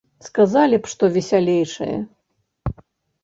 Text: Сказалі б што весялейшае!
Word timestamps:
Сказалі 0.27 0.77
б 0.85 0.89
што 0.93 1.09
весялейшае! 1.17 1.97